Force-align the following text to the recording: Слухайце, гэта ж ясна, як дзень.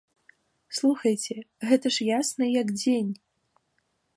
Слухайце, 0.77 1.35
гэта 1.73 1.87
ж 1.97 2.09
ясна, 2.17 2.43
як 2.61 2.67
дзень. 2.81 3.11